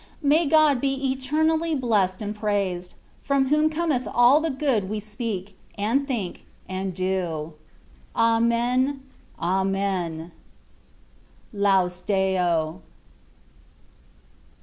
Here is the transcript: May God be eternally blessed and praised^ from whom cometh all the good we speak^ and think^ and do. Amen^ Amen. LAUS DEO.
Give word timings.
May 0.23 0.47
God 0.47 0.81
be 0.81 1.11
eternally 1.11 1.75
blessed 1.75 2.23
and 2.23 2.35
praised^ 2.35 2.95
from 3.21 3.49
whom 3.49 3.69
cometh 3.69 4.07
all 4.11 4.39
the 4.41 4.49
good 4.49 4.89
we 4.89 4.99
speak^ 4.99 5.51
and 5.77 6.07
think^ 6.07 6.39
and 6.67 6.91
do. 6.91 7.53
Amen^ 8.15 9.01
Amen. 9.39 10.31
LAUS 11.53 12.01
DEO. 12.01 12.81